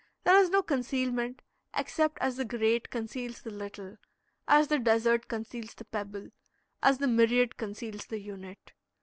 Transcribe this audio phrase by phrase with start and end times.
[0.23, 1.43] There is no concealment,
[1.75, 3.97] except as the great conceals the little,
[4.47, 6.29] as the desert conceals the pebble,
[6.81, 8.71] as the myriad conceals the unit.